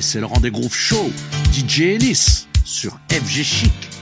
[0.00, 1.10] C'est le rendez-vous show.
[1.52, 3.93] DJ Ellis sur FG Chic.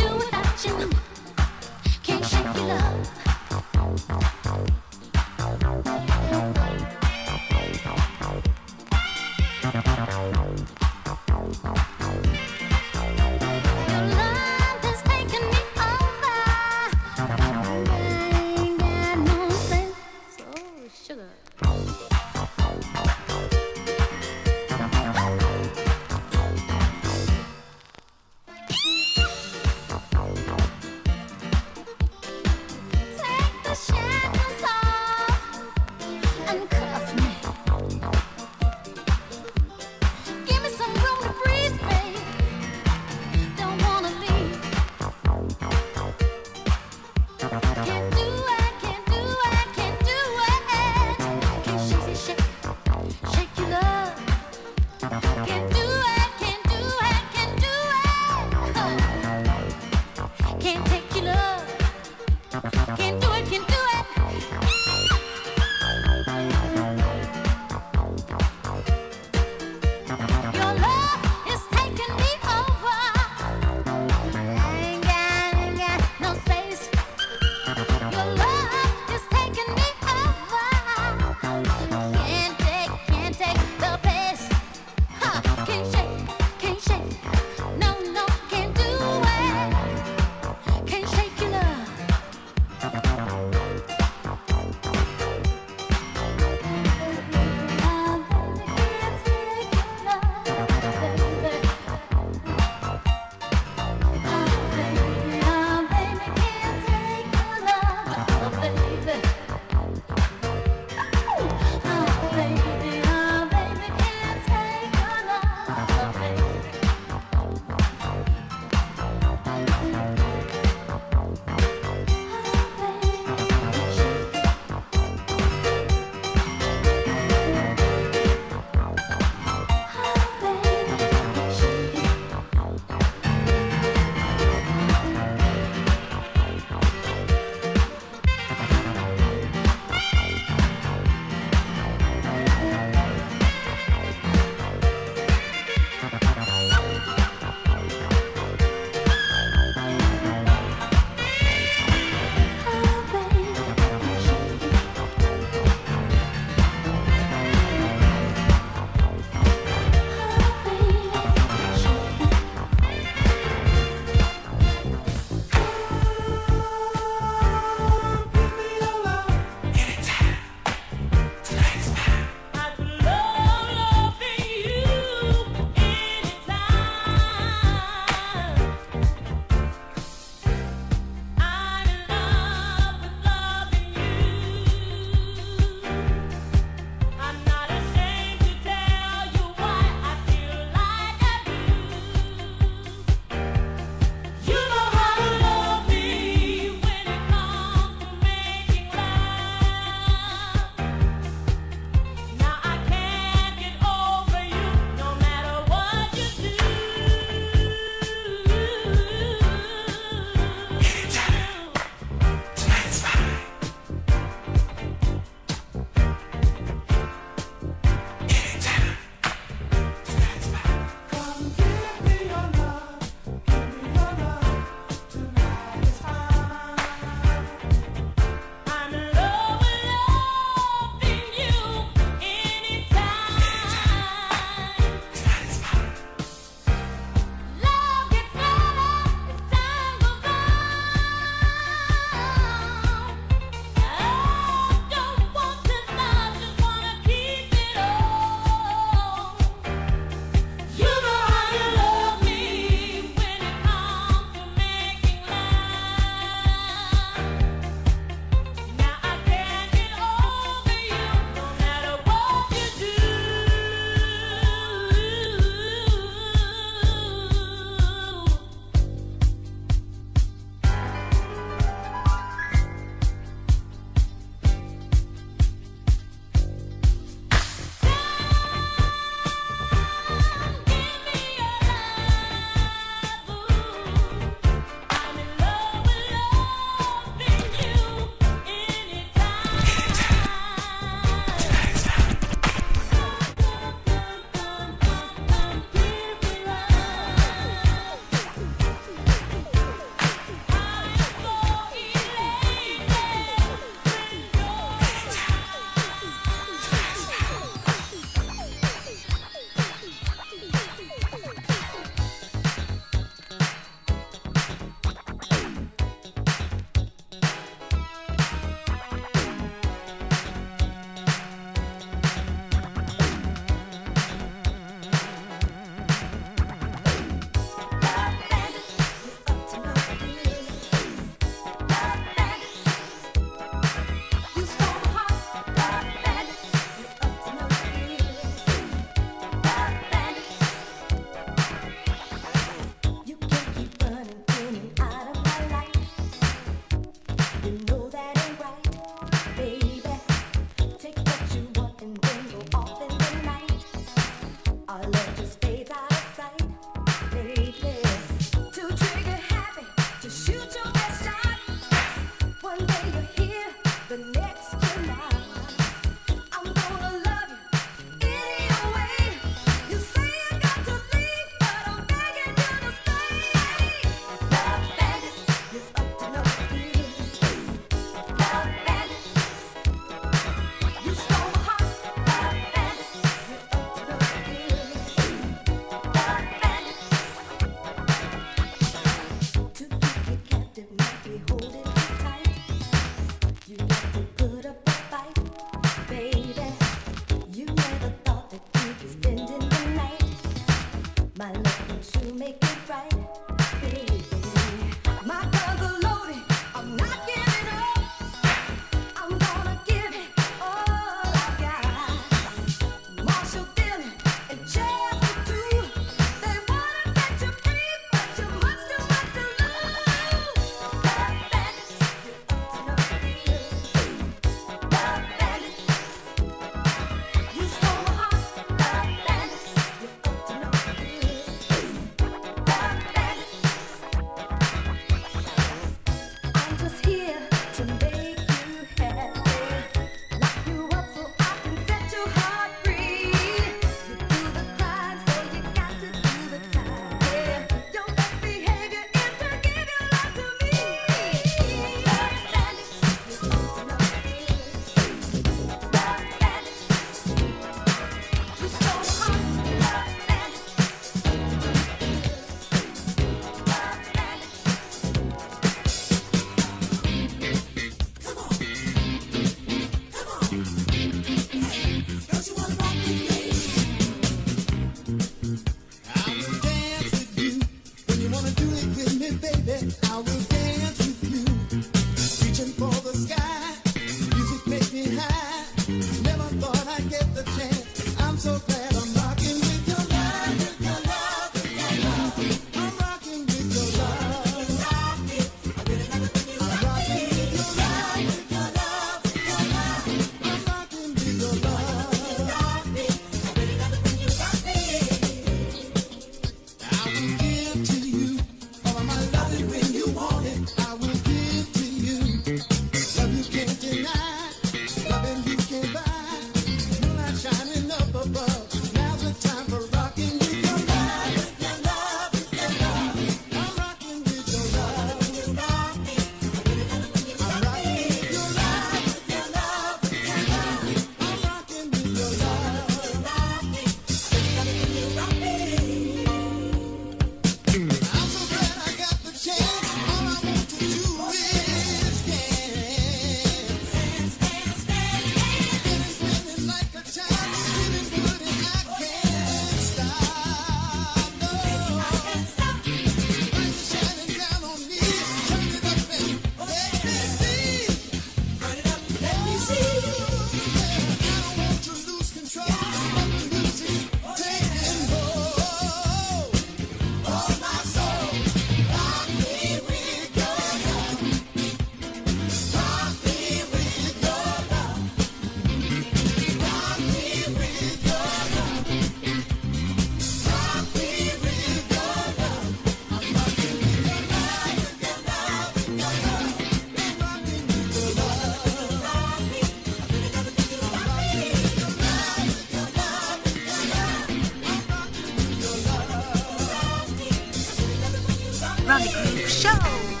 [598.67, 600.00] Ronnie Groove Show.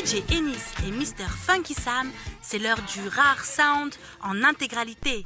[0.00, 1.28] DJ Ennis et Mr.
[1.28, 2.10] Funky Sam,
[2.40, 5.22] c'est l'heure du rare sound en intégralité.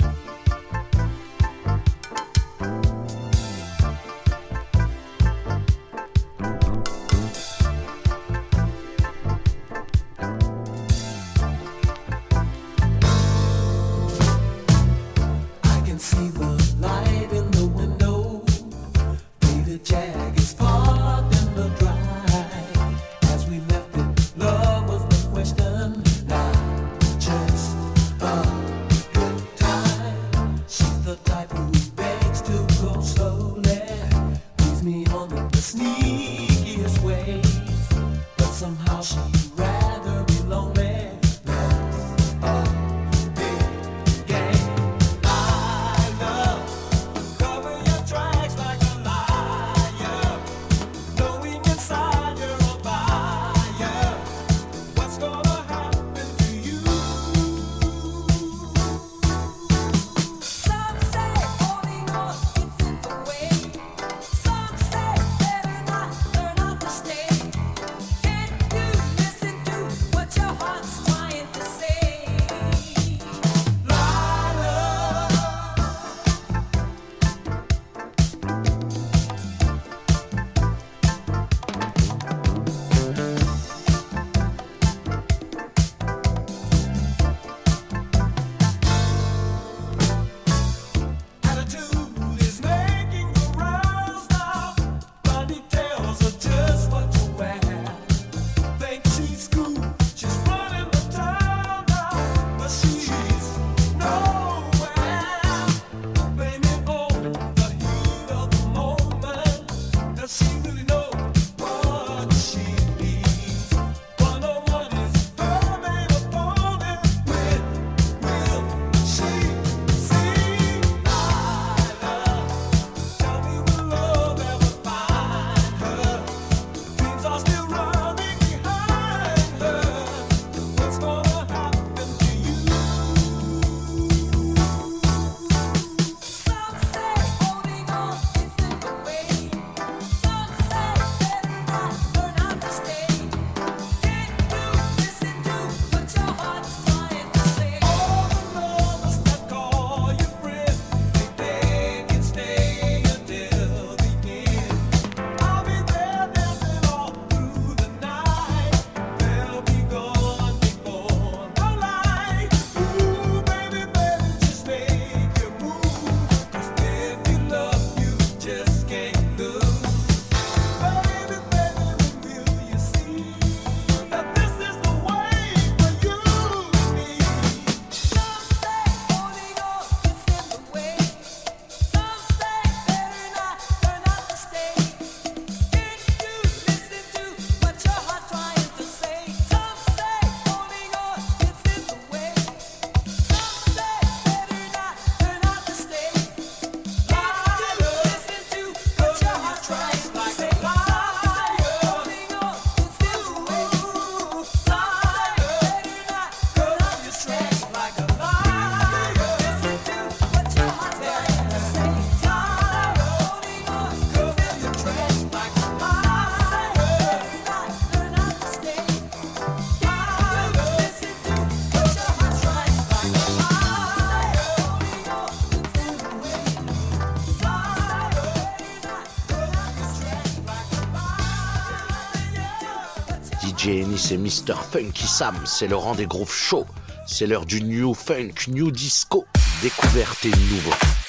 [234.10, 234.54] Et Mr.
[234.70, 236.66] Funky Sam, c'est le rang des grooves chauds.
[237.06, 239.24] C'est l'heure du new funk, new disco.
[239.62, 241.03] Découverte et nouveau.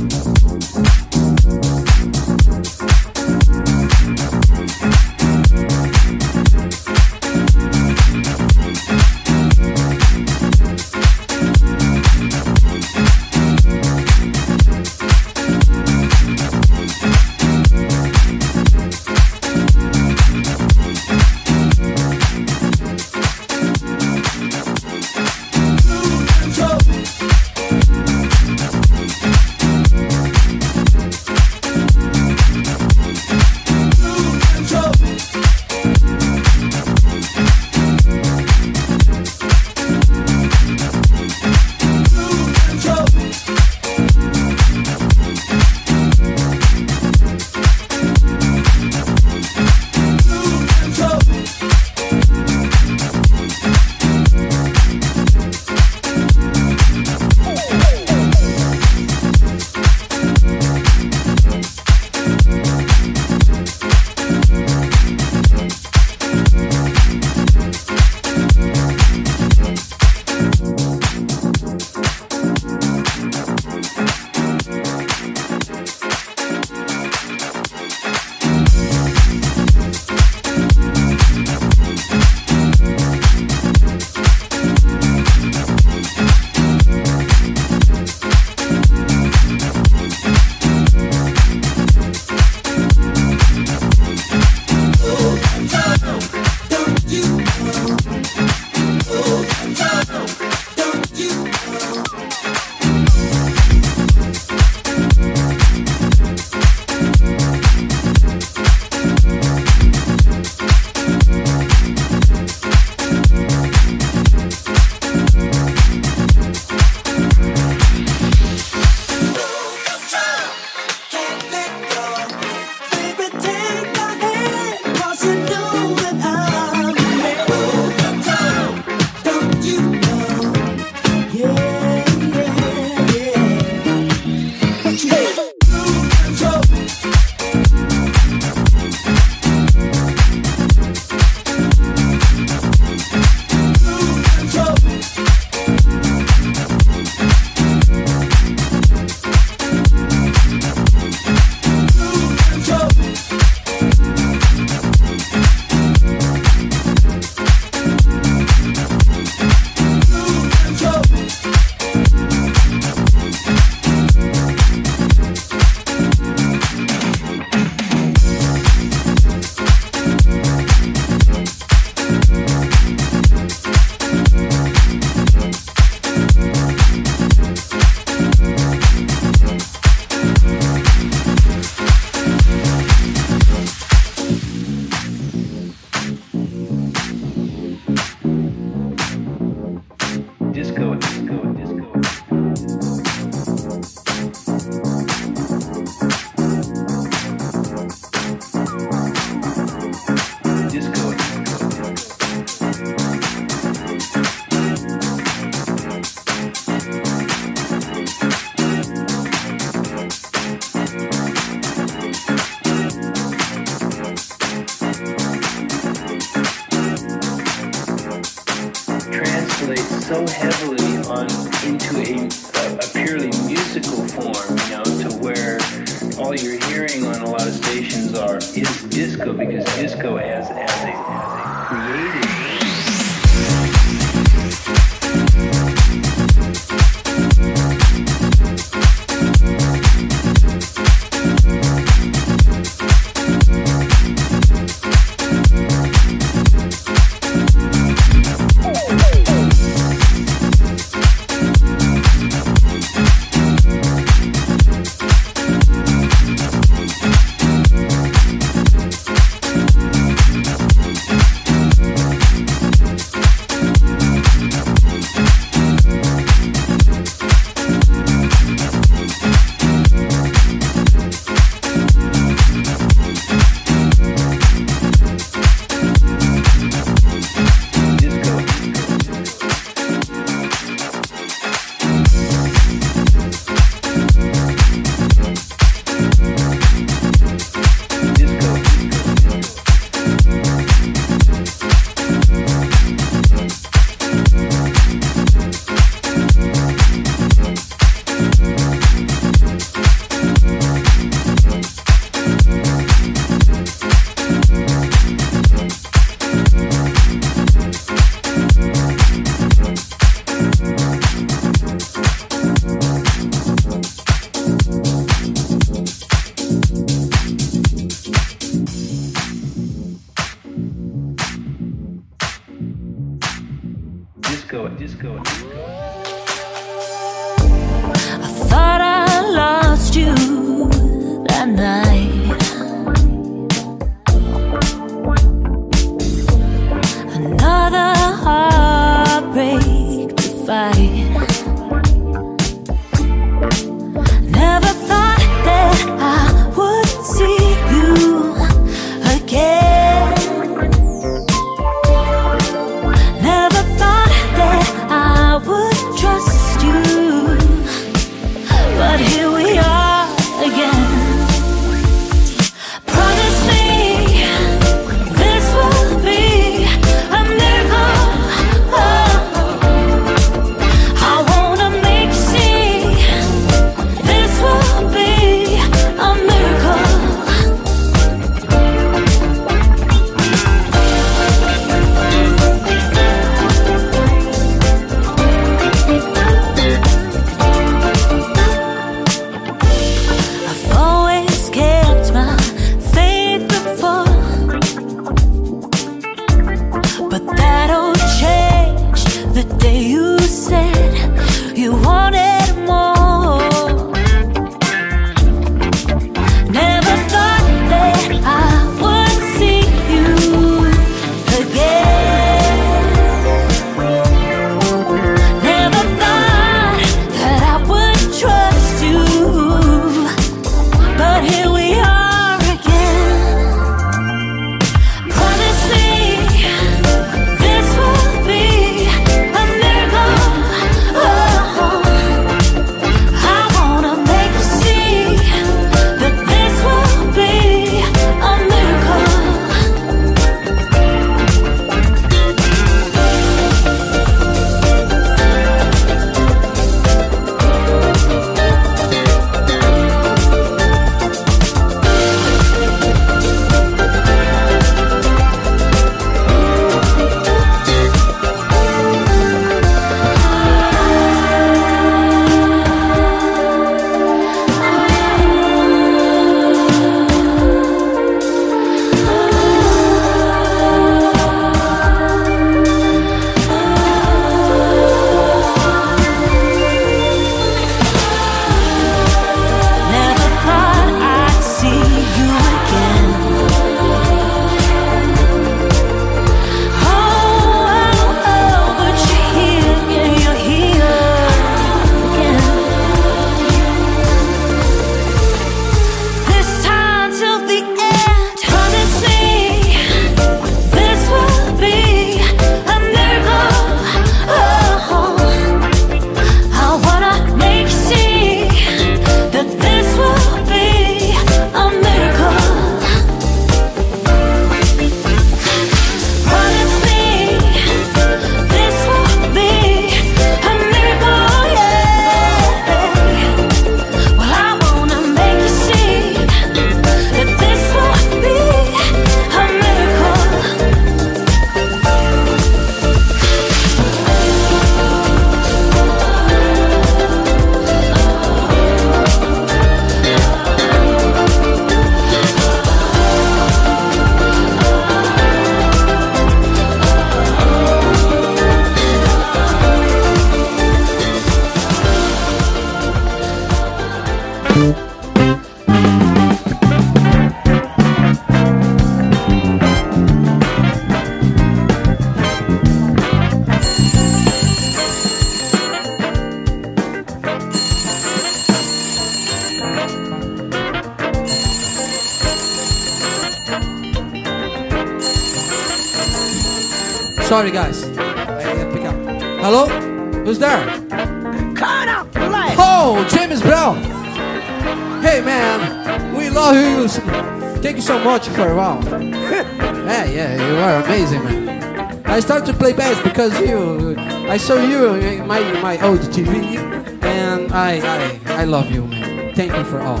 [593.02, 593.96] because you,
[594.28, 596.58] I saw you my my old TV,
[597.02, 599.34] and I I, I love you, man.
[599.34, 600.00] Thank you for all.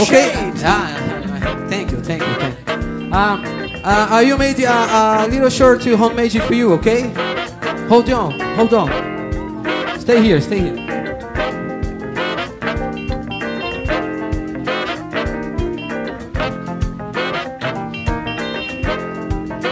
[0.00, 0.32] Okay.
[0.64, 3.12] Ah, ah, ah, thank you, thank you, thank you.
[3.12, 3.44] Um,
[3.84, 7.10] uh, you made a, a little short to home magic for you, okay?
[7.88, 10.00] Hold on, hold on.
[10.00, 10.76] Stay here, stay here.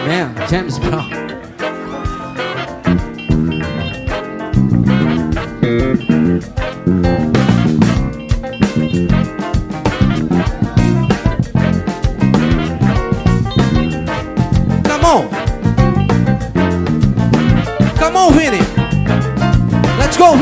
[0.08, 1.17] Man, James Brown.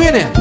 [0.07, 0.36] millionaire.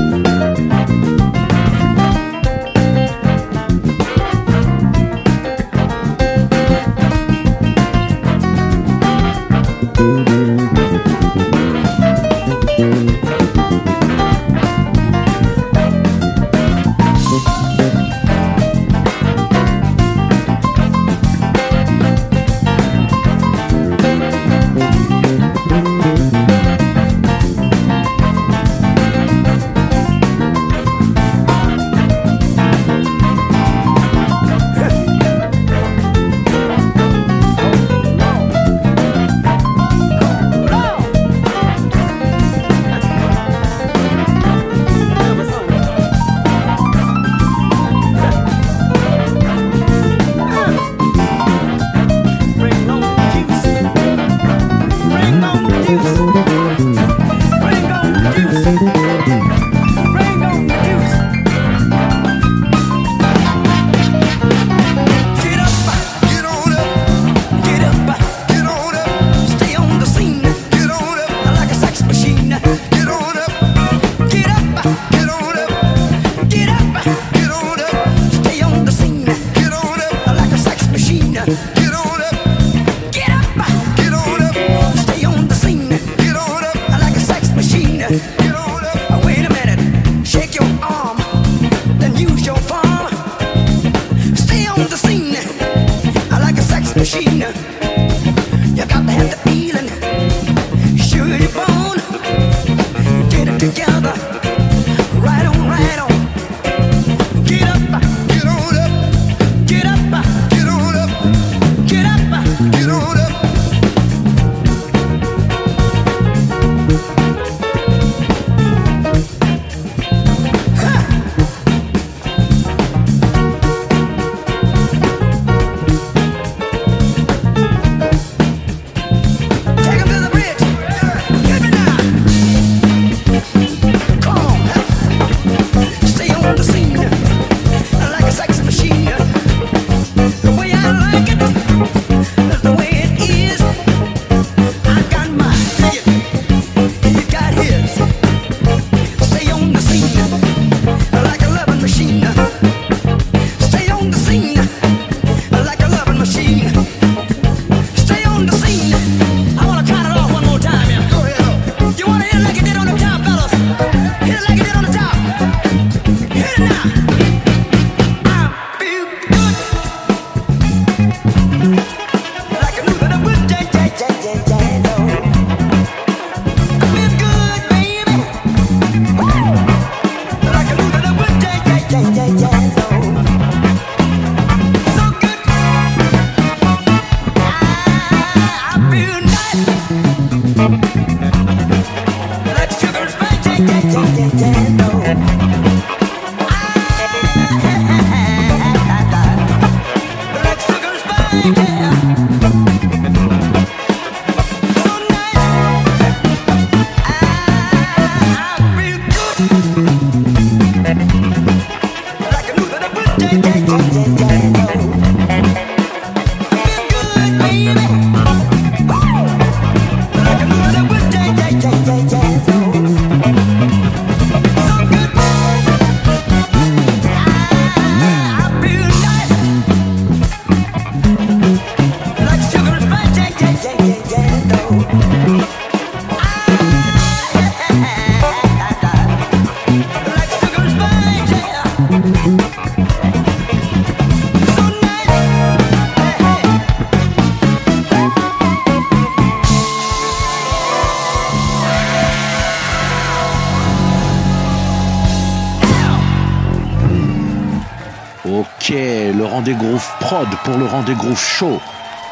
[261.38, 261.60] Show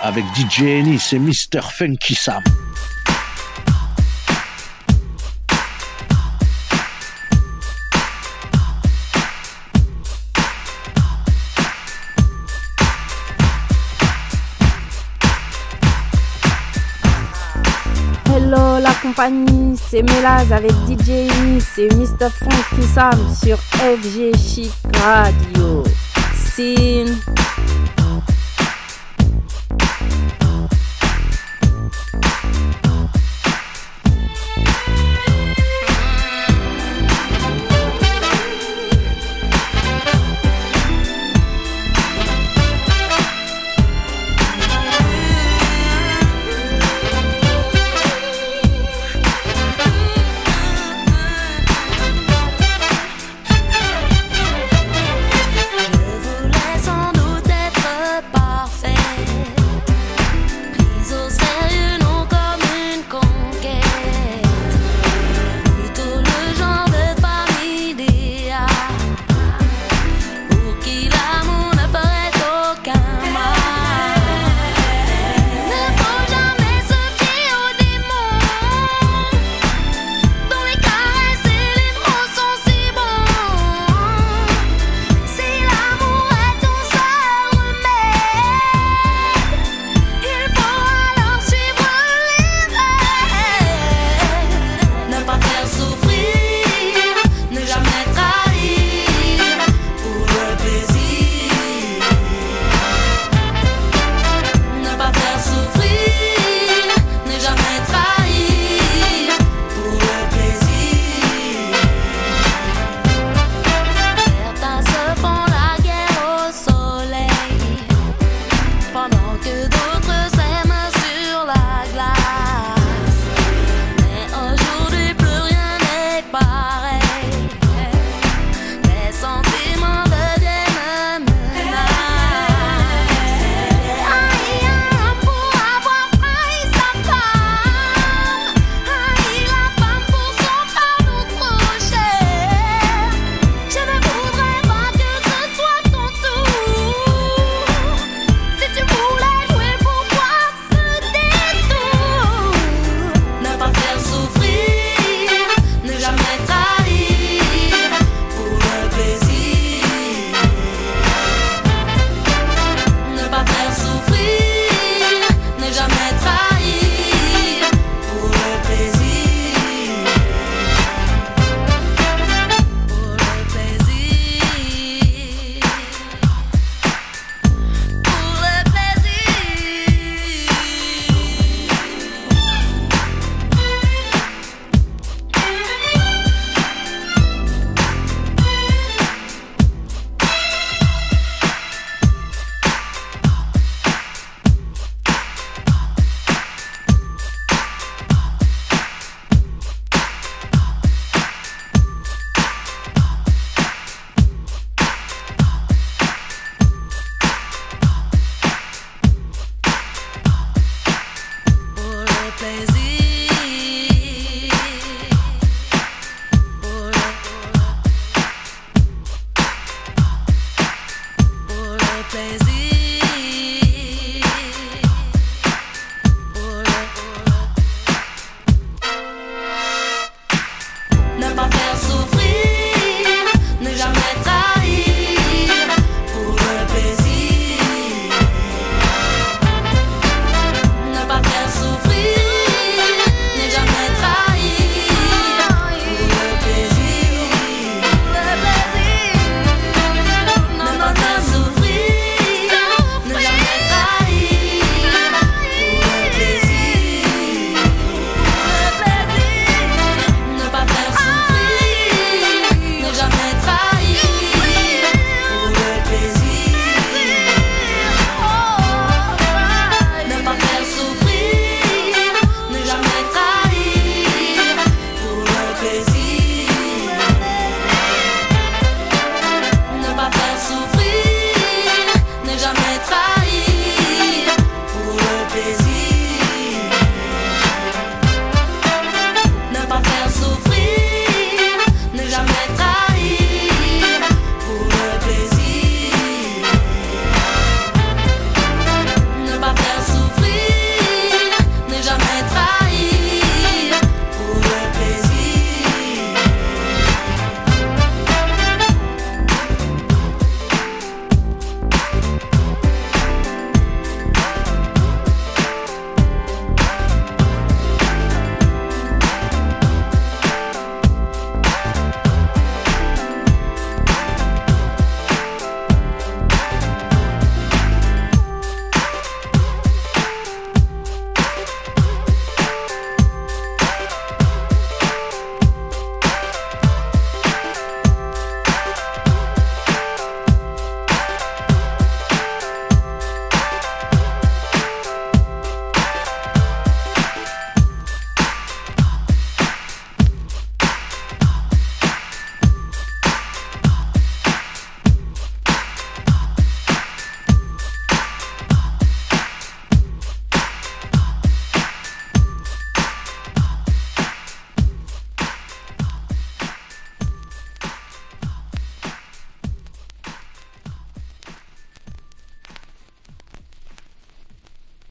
[0.01, 1.61] avec DJ Ennis et Mr.
[1.71, 2.43] Funky Sam.
[18.26, 22.30] Hello la compagnie, c'est Mélaz avec DJ Ennis et Mr.
[22.30, 25.84] Funky Sam sur FG Chic Radio.